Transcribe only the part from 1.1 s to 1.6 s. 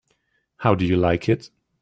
it?